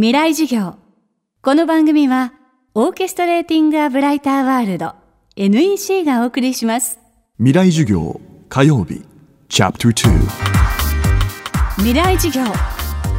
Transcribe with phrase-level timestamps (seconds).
[0.00, 0.76] 未来授業。
[1.42, 2.32] この番組は
[2.72, 4.94] オーケストレーティング・ア・ブライター・ワールド
[5.34, 7.00] NEC がお送りします。
[7.38, 9.02] 未来授業火曜日
[9.48, 10.18] チャプター
[11.78, 12.44] 未来授業。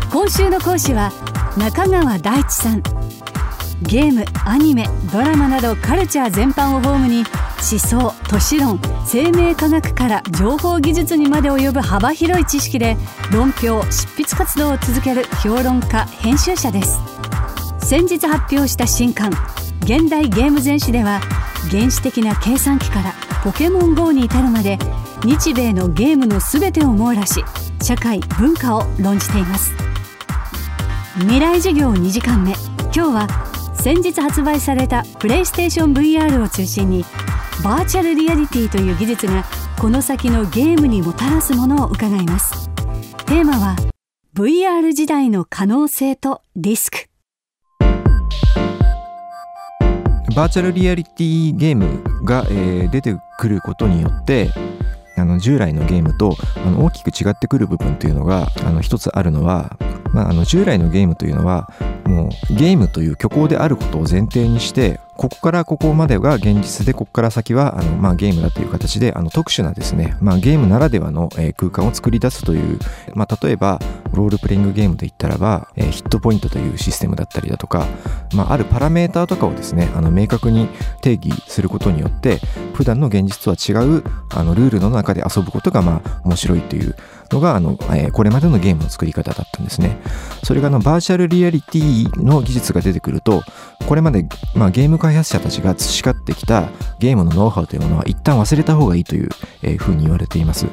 [0.10, 1.12] 今週の講師は
[1.57, 2.82] 中川大地さん。
[3.82, 7.26] ゲームアニメドラマなどカルチャー全般をホームに
[7.60, 12.97] 思想都市論生命科学から情報技術にまで及ぶ幅広い知識で
[13.31, 16.99] 論評執筆活動を続ける評論家編集者です。
[17.81, 19.31] 先日発表した新刊
[19.84, 21.20] 「現代ゲーム全史」では
[21.70, 24.78] 原始的な計算機からポケモン GO に至るまで
[25.23, 27.44] 日米のゲームの全てを網羅し
[27.81, 29.73] 社会文化を論じています。
[31.20, 32.53] 未来授業2時間目。
[32.91, 33.48] 今日は
[33.82, 37.06] 先日発売されたプレイステーション VR を中心に
[37.64, 39.46] バーチャルリアリティという技術が
[39.80, 42.70] この先のゲームにもたらすものを伺います。
[43.26, 43.78] テーマは
[44.36, 47.08] VR 時代の可能性とリスク。
[50.36, 54.50] バーチャルリアリティゲームが、えー出てくることによって
[55.16, 59.78] あの従来のゲームとあの大きく違ってくる部分というのがあの一つあるのは、
[60.14, 61.70] まあ、あの従来のゲームというのは
[62.10, 72.80] もうゲームという虚構であることを前提にしてここからここまでが現実でここから先はあの、まあ、ゲームだという形であの特殊なですね、まあ、ゲームならではの、えー空間を作り出すという、
[73.16, 73.80] まあ、例えば
[74.14, 77.86] ロールプレイングゲームで言ったらば、えーヒットポイントというシステムだったりだとか、
[78.34, 80.70] まあ、あるパラメーターとかをですねあの明確に
[81.02, 82.40] 定義することによって
[82.73, 84.03] 普段の現実とは違う
[84.34, 86.95] あのルールの中で遊ぶことがまあ面白いという
[87.30, 89.97] のがあの、えーこれまでのゲームの作り方だったんですね。
[90.44, 93.44] それがあのバーチャルリアリティの技術が出てくると
[93.86, 94.25] これまで、
[94.56, 99.30] まあ、ゲーム開開発者たちが培ってきたゲームのノウハウというものは一旦忘れた方がいいという、
[99.64, 100.68] えーふうに言われています。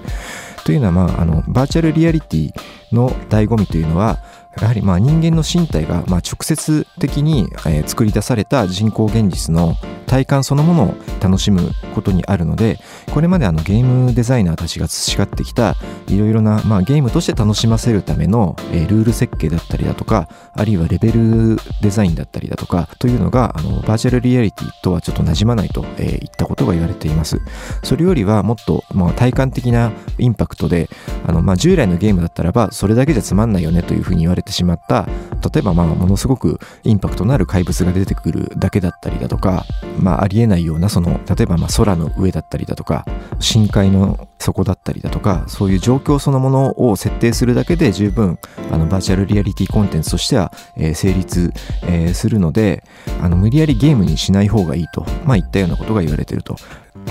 [0.64, 2.50] というのは、まあ、あのバーチャルリアリティ
[2.92, 4.18] の醍醐味というのは
[4.60, 12.78] やはりまあ人間の身体がまあ直接的にえ作り出された人工現実の体感そのものを楽しむことにあるので
[13.12, 15.74] これまであのゲームデザイナーたちが培ってきた
[16.08, 27.40] いろいろなまあゲームとして楽しませるためのえールール設計だったりだとかあるいはレベルデザインだったりだとかというのがあのバーチャルリアリティとはちょっと馴染まないとえーいったことが言われています。
[27.82, 30.88] それよりはもっとまあ体感的なインパクトで
[31.26, 35.06] あのまあ従来のゲームだったらばそれだけじゃつまんないよねというふうに言われてしまった
[35.52, 39.64] 例えばまあものすごくインパクトのある怪物が出てくるだけだったりだとか
[39.98, 43.04] まあありえないようなその例えばま空の上だったりだとか
[43.38, 48.38] 深海の底だったりだとかそういう状況そのものを設定するだけで十分
[48.70, 51.52] あのバーチャルリアリティコンテンツとしては、え成立、
[51.86, 52.84] えするので
[53.20, 56.56] あの無理やりゲームにしない方がいいと、まあ、いったようなことが言われてると。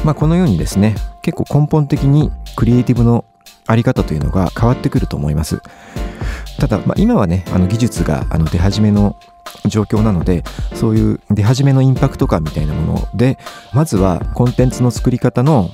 [0.04, 3.26] まあ、このようにですね結構根本的にクリエイティブの
[3.68, 5.62] あり方というのが変わってくると思います。
[6.60, 9.16] ただ、まあ、今はねあの技術があの出始めの
[9.66, 10.44] 状況なので
[10.74, 13.38] そういう出始めのインパクト感みたいなもので
[13.74, 15.70] まずはコンテンツの作り方の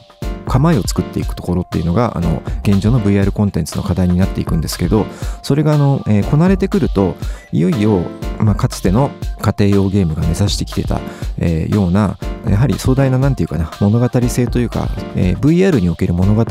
[0.47, 5.05] 構えを作っていくところっていうのがあの現状の VR コンテンツの課題になっていくんですけど
[5.43, 7.15] それがあの、えーこなれてくると
[7.51, 8.03] いよいよ、
[8.43, 10.99] まあ、かつての家庭用ゲームが目指してきてた、
[11.37, 16.45] えーようなやはり壮大な何て言うかな物語性というか、えー VR における物語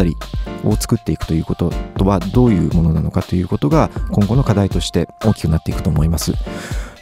[0.65, 6.33] を作っていくということとはどういうものなのかということが今後の課題として大きくなっていくと思います。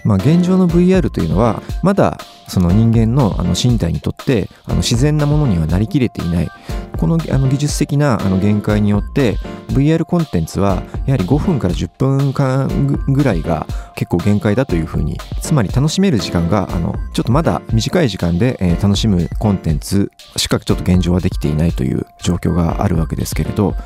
[0.08, 6.48] まあ、現状の VR というのはまだその人間のあの身体にとってあの自然なものにはなりきれていない。
[6.96, 9.36] このあの技術的なあの限界によって
[9.68, 12.68] VR コンテンツはやはり5分から10分間
[13.06, 23.76] ぐらいが結構限界だというふうにつまり楽しめる時間があのちょっとまだ短い時間で、え楽しむコンテンツしかちょっと現状はできていないという状況があるわけですけれど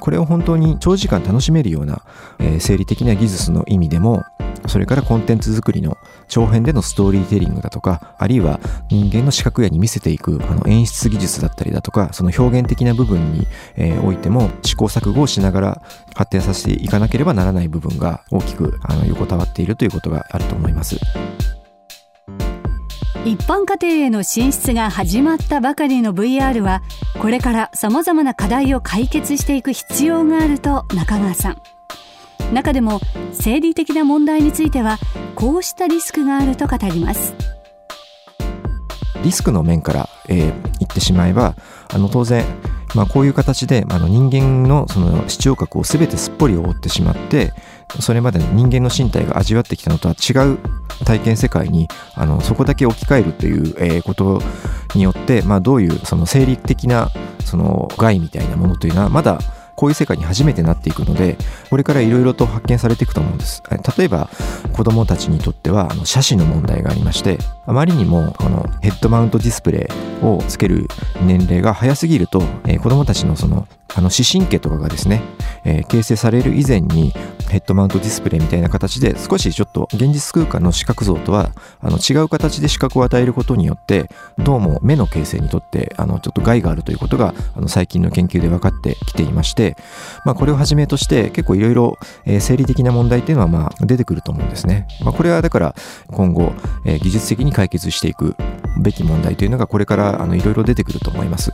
[0.00, 2.02] これを本当に長時間楽しめるような、
[2.38, 4.24] えー生理的な技術の意味でも
[4.68, 5.98] それからコンテンツ作りの
[6.28, 13.46] 長編でのストーリーテリングだとかあるいは人間の視覚野に見せていくあの演出技術だったりだとかその表現的な部分に、
[13.76, 15.82] えーおいても試行錯誤をしながら
[16.14, 20.96] 発展させていかなければならない部分が大きくあの横たわっているということがあると思います。
[23.24, 26.82] 一般家庭への進出が始まったばかりの VR は
[27.20, 31.77] これから様々な課題を解決していく必要があると中川さん
[32.52, 33.00] 中でも
[33.32, 34.98] 生理的な問題については
[35.34, 37.34] こうしたリスクがあると語ります。
[39.22, 41.56] リスクの面から、えー言ってしまえば
[41.92, 42.44] あの当然、
[42.94, 47.52] まあ、こういう形であの人間のその視聴覚を全てすっぽり覆ってしまって
[48.00, 50.58] それまで人間の身体が味わってきたのとは違う
[51.04, 54.40] 体験世界にあのそこだけ置き換えるという、えーこと
[54.94, 57.10] によって、まあ、どういうその生理的な
[57.44, 59.40] その害みたいなものというのはまだ
[59.78, 61.38] こういう世界に初めてなっていくので
[61.70, 63.62] これからいろいろと発見されていくと思うんです。
[63.96, 64.28] 例えば
[64.72, 69.88] 子どもたちにとってはあの写真の問題がありましてあまりにもこのヘッドマウントディスプレ
[70.22, 70.88] イをつける
[71.22, 75.22] 年齢が早すぎると、えー、子どもたちのそのあの視神経とかがですね、
[75.68, 77.12] えー、形成される以前に
[77.50, 89.76] ヘッドマウントディスプレイみたいな形で少しちょっと現実空間の視覚像とはあの違う形で視覚を与えることによってどうも目の形成にとってあのちょっと害があるということがあの最近の研究で分かってきていまして、
[90.24, 91.98] まあ、これをはじめとして結構いろいろ
[92.40, 94.86] 生理的な問題っていうのはまあ出てくると思うんですね。
[95.02, 95.74] まあ、これはだから
[96.08, 96.52] 今後、
[96.84, 98.36] え、技術的に解決していく
[98.80, 101.52] べき問題というのがこれからいろいろ出てくると思います。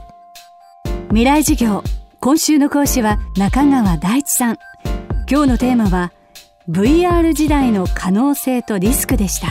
[1.08, 4.58] 未来授業今週の講師は中川大地さん。
[5.30, 6.10] 今日のテーマは
[6.70, 9.48] VR 時代の可能性とリスクでした。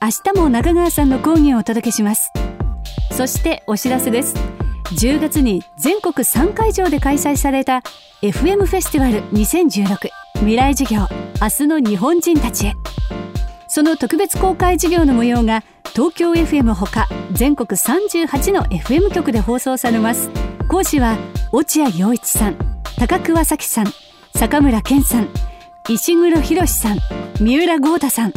[0.00, 2.30] 明日も中川さんの講義をお届けします。
[3.10, 4.36] そしてお知らせです。
[5.00, 7.82] 10月に全国3会場で開催された
[8.22, 11.08] FM フェスティバル2016未来授業。
[11.42, 12.74] 明日の日本人たちへ。
[13.66, 20.30] その特別公開授業の模様が東京 FM ほか全国38の FM 局で放送されます。
[20.74, 21.16] 講師は
[21.52, 22.56] 落合陽一さん
[22.98, 23.86] 高桑咲さん
[24.36, 25.28] 坂村健さん
[25.88, 26.98] 石黒博さん
[27.38, 28.32] 三浦豪太さん。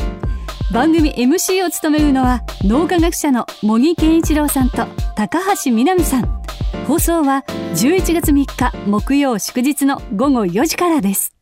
[0.72, 4.86] 番組 MC を務めるのは脳科学者の茂木健一郎さんと
[5.16, 6.44] 高橋みなみさん。
[6.86, 7.44] 放送は
[7.74, 11.34] 11月3日木曜祝日の午後4時からです。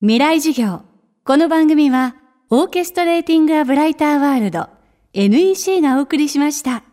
[0.00, 0.80] 未来授業。
[1.22, 2.16] この番組は
[2.48, 4.70] オーケストレーティング・ア・ブライター・ワールド
[5.12, 6.89] NEC がお送りしました。